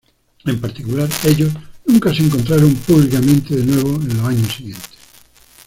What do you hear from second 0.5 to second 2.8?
particular, ellos nunca se encontraron